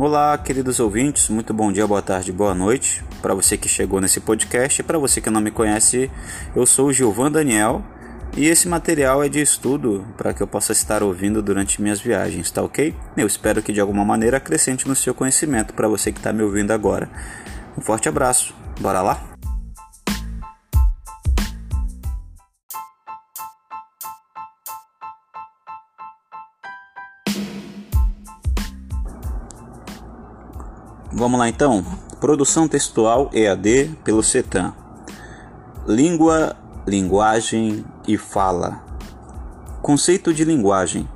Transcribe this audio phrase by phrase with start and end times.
[0.00, 3.02] Olá, queridos ouvintes, muito bom dia, boa tarde, boa noite.
[3.20, 6.08] Para você que chegou nesse podcast, para você que não me conhece,
[6.54, 7.82] eu sou o Gilvan Daniel
[8.36, 12.48] e esse material é de estudo para que eu possa estar ouvindo durante minhas viagens,
[12.48, 12.94] tá ok?
[13.16, 16.44] Eu espero que de alguma maneira acrescente no seu conhecimento para você que está me
[16.44, 17.10] ouvindo agora.
[17.76, 19.37] Um forte abraço, bora lá?
[31.18, 31.84] Vamos lá então.
[32.20, 34.72] Produção textual EAD pelo CETAM.
[35.84, 36.54] Língua,
[36.86, 38.84] linguagem e fala.
[39.82, 41.08] Conceito de linguagem.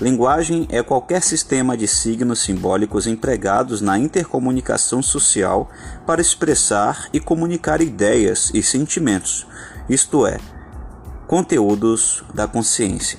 [0.00, 5.68] Linguagem é qualquer sistema de signos simbólicos empregados na intercomunicação social
[6.06, 9.46] para expressar e comunicar ideias e sentimentos,
[9.86, 10.38] isto é,
[11.26, 13.18] conteúdos da consciência.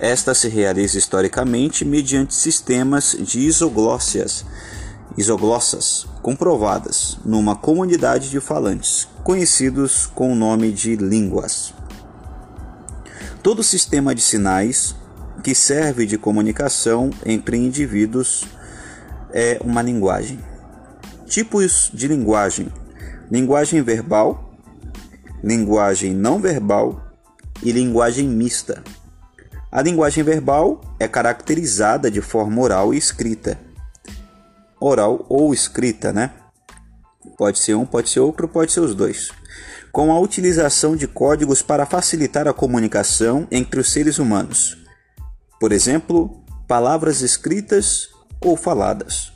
[0.00, 4.44] Esta se realiza historicamente mediante sistemas de isoglóssias
[5.16, 11.74] isoglossas comprovadas numa comunidade de falantes, conhecidos com o nome de línguas.
[13.42, 14.94] Todo sistema de sinais
[15.42, 18.44] que serve de comunicação entre indivíduos
[19.32, 20.38] é uma linguagem.
[21.26, 22.72] Tipos de linguagem:
[23.30, 24.52] linguagem verbal,
[25.42, 27.02] linguagem não verbal
[27.62, 28.82] e linguagem mista.
[29.70, 33.67] A linguagem verbal é caracterizada de forma oral e escrita
[34.80, 36.32] oral ou escrita, né?
[37.36, 39.30] Pode ser um, pode ser outro, pode ser os dois.
[39.92, 44.76] Com a utilização de códigos para facilitar a comunicação entre os seres humanos.
[45.60, 48.08] Por exemplo, palavras escritas
[48.40, 49.32] ou faladas.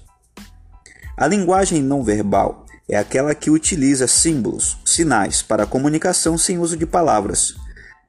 [1.16, 6.86] A linguagem não verbal é aquela que utiliza símbolos, sinais para comunicação sem uso de
[6.86, 7.54] palavras.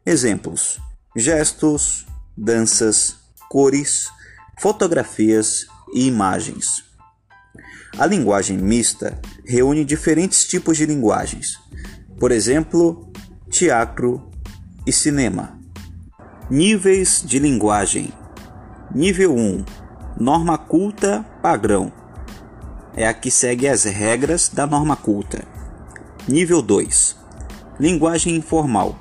[0.05, 0.79] Exemplos:
[1.15, 3.15] gestos, danças,
[3.49, 4.07] cores,
[4.59, 6.92] fotografias e imagens.
[7.97, 11.59] A linguagem mista reúne diferentes tipos de linguagens,
[12.19, 13.11] por exemplo,
[13.51, 14.31] teatro
[14.85, 15.59] e cinema.
[16.49, 18.11] Níveis de linguagem:
[18.93, 19.65] Nível 1
[20.19, 21.91] Norma culta padrão
[22.95, 25.43] é a que segue as regras da norma culta.
[26.27, 27.15] Nível 2
[27.79, 28.97] Linguagem informal,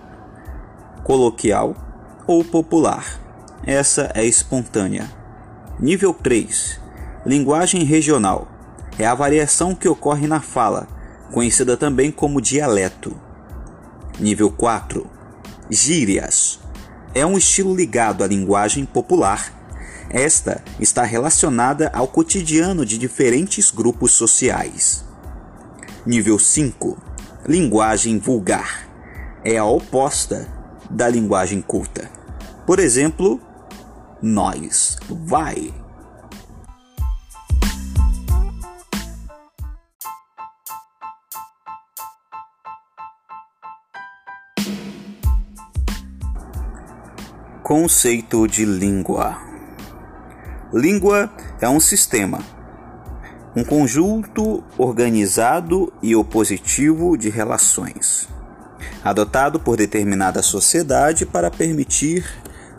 [1.03, 1.75] coloquial
[2.27, 3.19] ou popular.
[3.65, 5.11] Essa é espontânea.
[5.81, 6.79] Nível 3
[7.25, 8.52] Linguagem regional
[8.99, 10.87] é a variação que ocorre na fala,
[11.33, 13.17] conhecida também como dialeto.
[14.19, 15.09] Nível 4.
[15.71, 16.61] Gírias.
[17.15, 19.53] É um estilo ligado à linguagem popular.
[20.11, 25.05] Esta está relacionada ao cotidiano de diferentes grupos sociais.
[26.05, 26.99] Nível 5.
[27.47, 28.87] Linguagem vulgar.
[29.45, 30.47] É a oposta
[30.91, 32.11] da linguagem culta.
[32.67, 33.41] Por exemplo,
[34.21, 35.73] nós, vai.
[47.75, 49.41] Conceito de língua:
[50.75, 52.41] Língua é um sistema,
[53.57, 58.29] um conjunto organizado e opositivo de relações,
[59.03, 62.27] adotado por determinada sociedade para permitir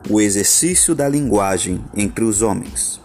[0.07, 3.01] o exercício da linguagem entre os homens.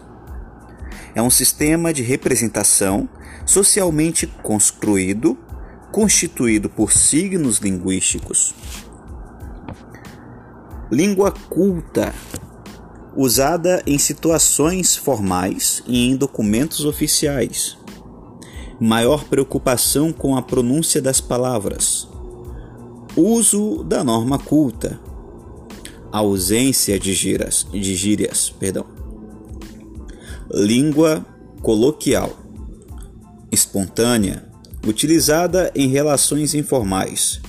[1.15, 3.09] É um sistema de representação
[3.47, 5.35] socialmente construído,
[5.91, 8.53] constituído por signos linguísticos
[10.91, 12.11] Língua culta,
[13.15, 17.77] usada em situações formais e em documentos oficiais.
[18.79, 22.07] Maior preocupação com a pronúncia das palavras.
[23.15, 24.99] Uso da norma culta.
[26.11, 28.87] Ausência de gírias, de gírias, perdão.
[30.51, 31.23] Língua
[31.61, 32.31] coloquial.
[33.51, 34.49] Espontânea,
[34.87, 37.39] utilizada em relações informais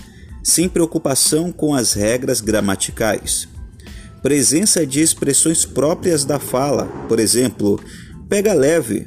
[0.51, 3.49] sem preocupação com as regras gramaticais.
[4.21, 7.81] Presença de expressões próprias da fala, por exemplo,
[8.29, 9.07] pega leve.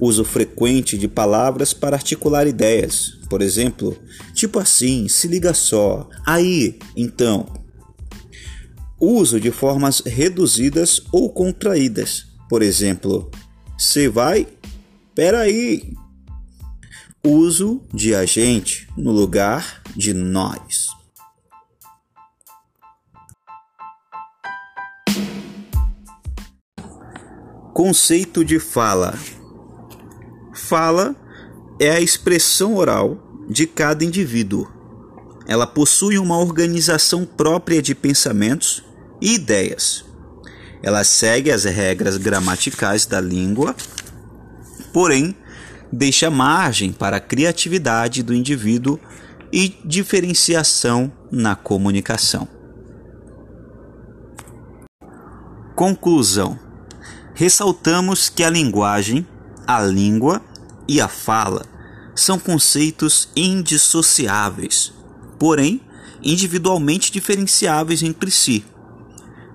[0.00, 3.96] Uso frequente de palavras para articular ideias, por exemplo,
[4.32, 7.46] tipo assim, se liga só, aí, então.
[8.98, 13.30] Uso de formas reduzidas ou contraídas, por exemplo,
[13.78, 14.46] você vai?
[15.14, 15.92] Peraí,
[17.22, 20.88] uso de agente no lugar de nós.
[27.72, 29.18] Conceito de fala:
[30.52, 31.14] Fala
[31.80, 34.68] é a expressão oral de cada indivíduo.
[35.46, 38.84] Ela possui uma organização própria de pensamentos
[39.20, 40.04] e ideias.
[40.82, 43.74] Ela segue as regras gramaticais da língua
[44.92, 45.34] porém
[45.92, 48.98] deixa margem para a criatividade do indivíduo
[49.52, 52.48] e diferenciação na comunicação.
[55.74, 56.58] Conclusão:
[57.34, 59.26] ressaltamos que a linguagem,
[59.66, 60.42] a língua
[60.86, 61.64] e a fala
[62.14, 64.92] são conceitos indissociáveis,
[65.38, 65.80] porém
[66.22, 68.64] individualmente diferenciáveis entre si.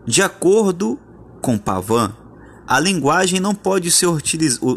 [0.05, 0.99] De acordo
[1.41, 2.15] com Pavan,
[2.67, 4.07] a linguagem não pode, ser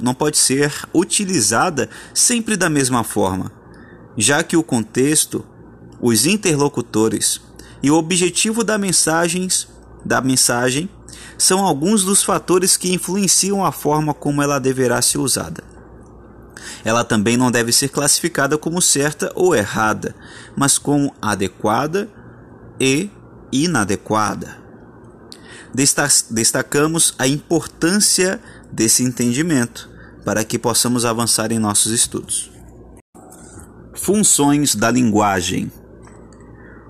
[0.02, 3.50] não pode ser utilizada sempre da mesma forma,
[4.18, 5.46] já que o contexto,
[6.00, 7.40] os interlocutores
[7.80, 9.68] e o objetivo da, mensagens,
[10.04, 10.90] da mensagem
[11.38, 15.62] são alguns dos fatores que influenciam a forma como ela deverá ser usada.
[16.84, 20.14] Ela também não deve ser classificada como certa ou errada,
[20.56, 22.08] mas como adequada
[22.80, 23.08] e
[23.52, 24.68] inadequada
[26.30, 28.40] destacamos a importância
[28.72, 29.88] desse entendimento
[30.24, 32.57] para que possamos avançar em nossos estudos.
[34.08, 35.70] Funções da linguagem.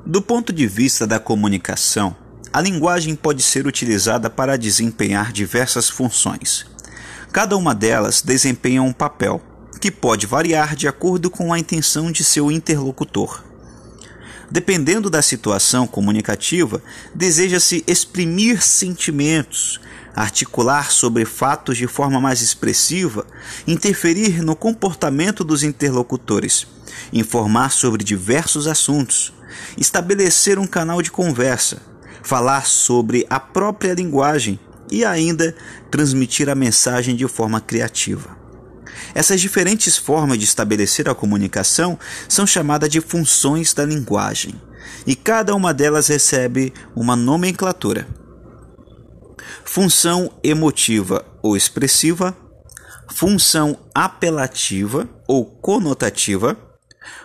[0.06, 2.14] Do ponto de vista da comunicação,
[2.52, 6.64] a linguagem pode ser utilizada para desempenhar diversas funções.
[7.32, 9.42] Cada uma delas desempenha um papel,
[9.80, 13.42] que pode variar de acordo com a intenção de seu interlocutor.
[14.50, 16.82] Dependendo da situação comunicativa,
[17.14, 19.78] deseja-se exprimir sentimentos,
[20.16, 23.26] articular sobre fatos de forma mais expressiva,
[23.66, 26.66] interferir no comportamento dos interlocutores,
[27.12, 29.34] informar sobre diversos assuntos,
[29.76, 31.82] estabelecer um canal de conversa,
[32.22, 34.58] falar sobre a própria linguagem
[34.90, 35.54] e ainda
[35.90, 38.37] transmitir a mensagem de forma criativa.
[39.18, 41.98] Essas diferentes formas de estabelecer a comunicação
[42.28, 44.54] são chamadas de funções da linguagem,
[45.04, 48.06] e cada uma delas recebe uma nomenclatura.
[49.64, 52.32] Função emotiva ou expressiva,
[53.12, 56.56] função apelativa ou conotativa,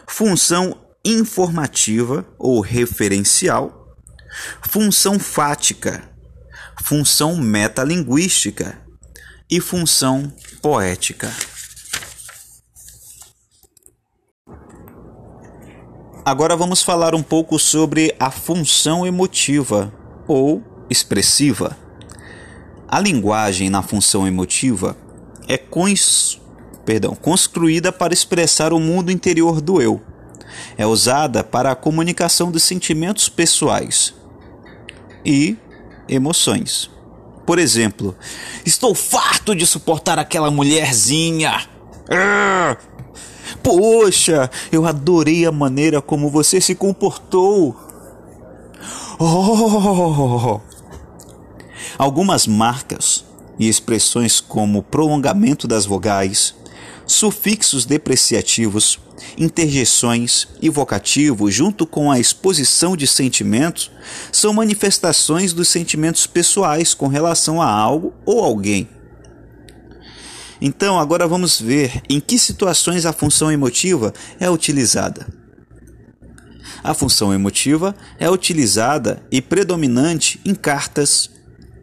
[0.08, 0.76] função
[1.06, 3.96] informativa ou referencial,
[4.64, 6.10] função fática,
[6.82, 8.80] função metalinguística
[9.48, 11.32] e função poética.
[16.26, 19.94] Agora vamos falar um pouco sobre a função emotiva
[20.26, 21.78] ou expressiva.
[22.88, 24.96] A linguagem na função emotiva
[25.50, 26.40] é cons...
[26.86, 30.02] Perdão, construída para expressar o mundo interior do eu.
[30.78, 34.14] É usada para a comunicação dos sentimentos pessoais
[35.26, 35.58] e
[36.08, 36.90] emoções.
[37.46, 38.16] Por exemplo,
[38.66, 41.68] estou farto de suportar aquela mulherzinha.
[43.62, 47.76] Poxa, eu adorei a maneira como você se comportou.
[49.20, 50.60] Oh!
[51.98, 53.24] Algumas marcas
[53.60, 56.56] e expressões como prolongamento das vogais,
[57.06, 59.00] sufixos depreciativos,
[59.38, 63.92] interjeções e vocativos, junto com a exposição de sentimentos,
[64.32, 68.90] são manifestações dos sentimentos pessoais com relação a algo ou alguém.
[70.66, 75.28] Então, agora vamos ver em que situações a função emotiva é utilizada.
[76.82, 81.30] A função emotiva é utilizada e predominante em cartas,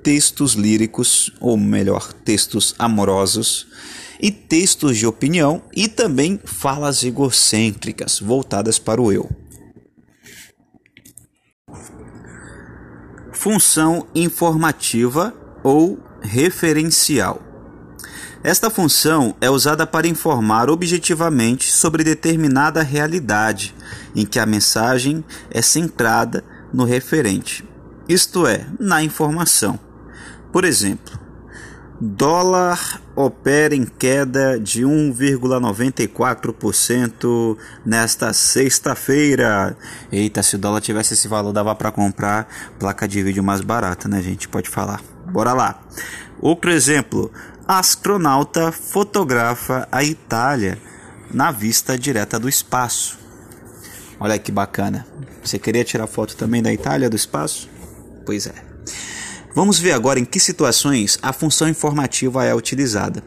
[0.02, 3.66] textos líricos, ou melhor, textos amorosos,
[4.18, 9.30] e textos de opinião e também falas egocêntricas voltadas para o eu.
[13.30, 17.49] Função informativa ou referencial.
[18.42, 23.74] Esta função é usada para informar objetivamente sobre determinada realidade
[24.16, 26.42] em que a mensagem é centrada
[26.72, 27.68] no referente,
[28.08, 29.78] isto é, na informação.
[30.50, 31.20] Por exemplo,
[32.00, 39.76] dólar opera em queda de 1,94% nesta sexta-feira.
[40.10, 44.08] Eita, se o dólar tivesse esse valor, dava para comprar placa de vídeo mais barata,
[44.08, 44.48] né, gente?
[44.48, 45.02] Pode falar.
[45.30, 45.82] Bora lá.
[46.40, 47.30] Outro exemplo:
[47.78, 50.76] astronauta fotografa a Itália
[51.32, 53.16] na vista direta do espaço.
[54.18, 55.06] Olha que bacana.
[55.40, 57.70] Você queria tirar foto também da Itália do espaço?
[58.26, 58.54] Pois é.
[59.54, 63.22] Vamos ver agora em que situações a função informativa é utilizada.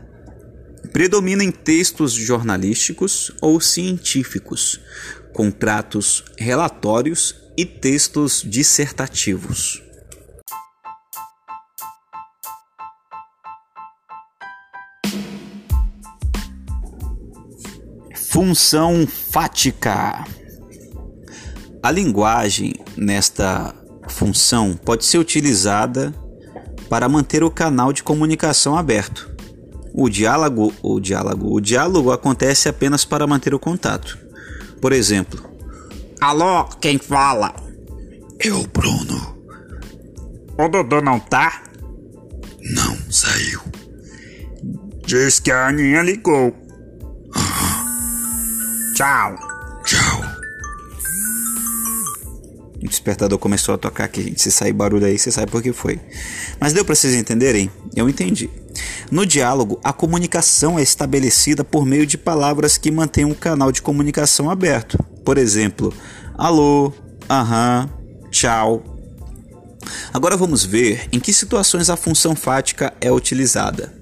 [0.92, 4.78] Predomina em textos jornalísticos ou científicos,
[5.32, 9.82] contratos relatórios e textos dissertativos.
[18.34, 20.26] Função fática.
[21.84, 23.76] A linguagem nesta
[24.08, 26.12] função pode ser utilizada
[26.90, 29.32] para manter o canal de comunicação aberto,
[29.94, 34.18] O diálogo, o diálogo, o diálogo acontece apenas para manter o contato.
[34.82, 35.48] Por exemplo,
[36.20, 37.54] Alô, quem fala?
[38.40, 39.38] Eu, Bruno.
[40.58, 41.62] O Dudu não tá?
[42.64, 43.62] Não, saiu.
[45.06, 46.63] Diz que a Aninha ligou.
[48.94, 49.36] Tchau.
[49.84, 50.22] Tchau.
[52.76, 54.42] O despertador começou a tocar aqui, gente.
[54.42, 56.00] Se sair barulho aí, você sabe por que foi.
[56.60, 57.72] Mas deu para vocês entenderem?
[57.96, 58.50] Eu entendi.
[59.10, 63.82] No diálogo, a comunicação é estabelecida por meio de palavras que mantêm um canal de
[63.82, 64.98] comunicação aberto.
[65.26, 65.94] Por exemplo,
[66.36, 66.94] alô,
[67.30, 67.90] aham,
[68.30, 68.84] tchau.
[70.14, 73.94] Agora vamos ver em que situações a função fática é utilizada.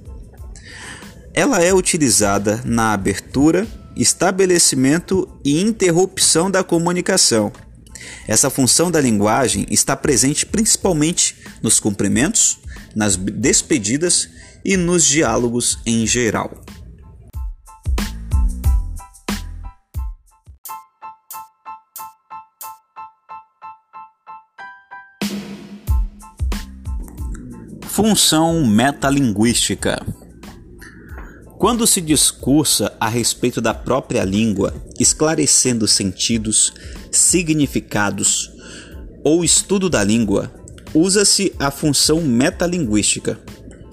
[1.34, 7.52] Ela é utilizada na abertura, estabelecimento e interrupção da comunicação.
[8.28, 12.60] Essa função da linguagem está presente principalmente nos cumprimentos,
[12.96, 14.30] nas despedidas
[14.64, 16.64] e nos diálogos em geral.
[27.88, 30.02] Função metalinguística.
[31.62, 36.74] Quando se discursa a respeito da própria língua, esclarecendo sentidos,
[37.12, 38.52] significados
[39.24, 40.52] ou estudo da língua,
[40.92, 43.40] usa-se a função metalinguística.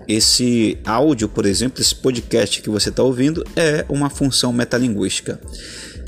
[0.08, 5.38] Esse áudio, por exemplo, esse podcast que você está ouvindo, é uma função metalinguística,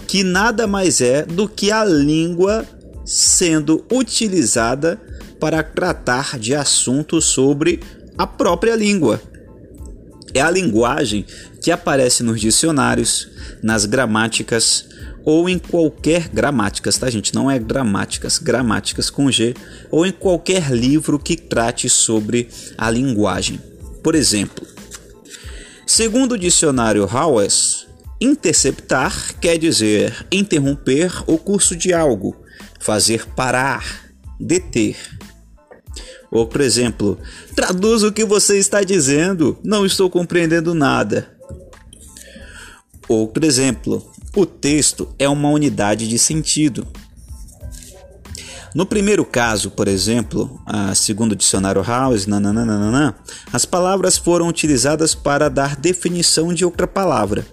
[0.06, 2.64] que nada mais é do que a língua
[3.04, 4.98] sendo utilizada
[5.38, 7.80] para tratar de assuntos sobre
[8.16, 9.20] a própria língua.
[10.32, 11.26] É a linguagem
[11.60, 13.28] que aparece nos dicionários,
[13.62, 14.86] nas gramáticas
[15.24, 17.34] ou em qualquer gramáticas, tá gente?
[17.34, 19.54] Não é gramáticas, gramáticas com G,
[19.90, 23.60] ou em qualquer livro que trate sobre a linguagem.
[24.02, 24.66] Por exemplo,
[25.86, 27.86] segundo o dicionário Howes,
[28.20, 32.36] interceptar quer dizer interromper o curso de algo,
[32.78, 34.96] fazer parar, deter.
[36.30, 37.18] Outro exemplo,
[37.56, 41.39] traduz o que você está dizendo, não estou compreendendo nada.
[43.12, 46.86] Outro exemplo, o texto é uma unidade de sentido.
[48.72, 50.62] No primeiro caso, por exemplo,
[50.94, 53.16] segundo o dicionário House, nananana,
[53.52, 57.44] as palavras foram utilizadas para dar definição de outra palavra.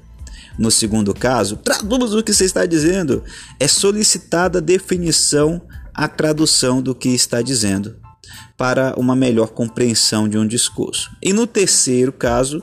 [0.59, 3.23] No segundo caso, traduz o que você está dizendo.
[3.59, 5.59] É solicitada a definição,
[5.91, 7.95] a tradução do que está dizendo,
[8.55, 11.09] para uma melhor compreensão de um discurso.
[11.19, 12.61] E no terceiro caso,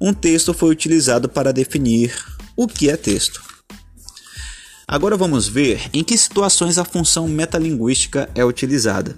[0.00, 2.14] um texto foi utilizado para definir
[2.56, 3.42] o que é texto.
[4.88, 9.16] Agora vamos ver em que situações a função metalinguística é utilizada.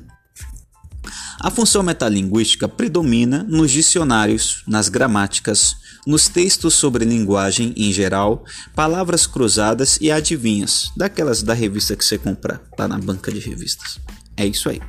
[1.41, 5.77] A função metalinguística predomina nos dicionários, nas gramáticas,
[6.07, 12.19] nos textos sobre linguagem em geral, palavras cruzadas e adivinhas, daquelas da revista que você
[12.19, 14.01] compra lá na banca de revistas.
[14.37, 14.81] É isso aí.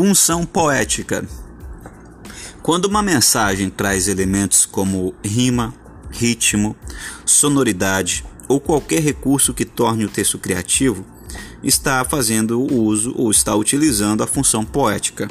[0.00, 1.26] Função poética.
[2.62, 5.74] Quando uma mensagem traz elementos como rima,
[6.10, 6.74] ritmo,
[7.26, 11.04] sonoridade ou qualquer recurso que torne o texto criativo,
[11.62, 15.28] está fazendo uso ou está utilizando a função poética.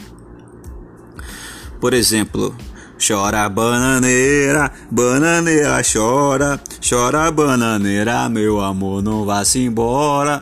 [1.82, 2.56] Por exemplo,
[3.04, 10.40] chora bananeira, bananeira chora, chora bananeira, meu amor, não vá-se embora.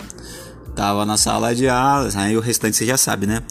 [0.75, 3.41] Tava na sala de aulas, aí o restante você já sabe, né?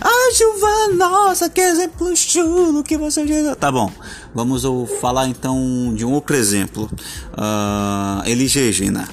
[0.00, 3.56] A chuva nossa, que exemplo chulo que você diz.
[3.56, 3.90] Tá bom,
[4.34, 4.64] vamos
[5.00, 6.90] falar então de um outro exemplo.
[7.32, 9.08] Uh, Elis Regina.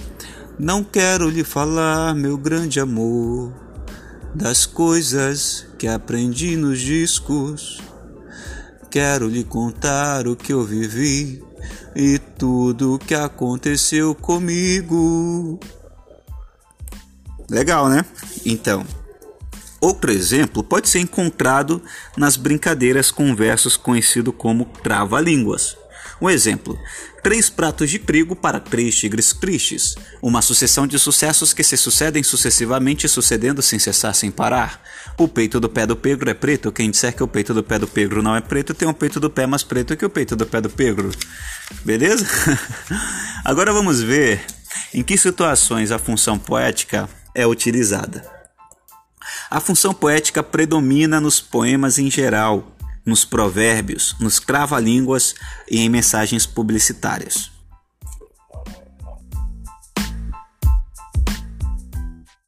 [0.57, 3.53] Não quero lhe falar, meu grande amor,
[4.35, 7.79] das coisas que aprendi nos discos.
[8.89, 11.43] Quero lhe contar o que eu vivi
[11.95, 15.59] e tudo o que aconteceu comigo.
[17.49, 18.05] Legal, né?
[18.45, 18.85] Então,
[19.81, 21.81] Outro exemplo pode ser encontrado
[22.17, 25.77] nas brincadeiras com versos conhecido como trava-línguas.
[26.21, 26.77] Um exemplo:
[27.23, 29.95] três pratos de trigo para três tigres tristes.
[30.21, 34.81] Uma sucessão de sucessos que se sucedem sucessivamente, sucedendo sem cessar, sem parar.
[35.17, 36.71] O peito do pé do pegro é preto.
[36.71, 39.19] Quem disser que o peito do pé do pegro não é preto, tem um peito
[39.19, 41.11] do pé mais preto que o peito do pé do pegro.
[41.85, 42.27] Beleza?
[43.45, 44.41] Agora vamos ver
[44.93, 48.38] em que situações a função poética é utilizada.
[49.49, 55.33] A função poética predomina nos poemas em geral, nos provérbios, nos crava-línguas
[55.69, 57.58] e em mensagens publicitárias.